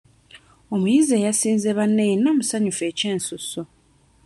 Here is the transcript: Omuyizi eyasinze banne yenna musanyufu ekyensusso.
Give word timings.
Omuyizi 0.73 1.11
eyasinze 1.19 1.69
banne 1.77 2.03
yenna 2.09 2.31
musanyufu 2.37 2.81
ekyensusso. 2.91 3.61